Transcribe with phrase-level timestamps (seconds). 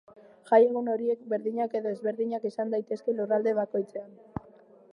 [0.45, 4.13] Jai egun horiek berdinak edo ezberdinak izan daitezke lurralde bakoitzean.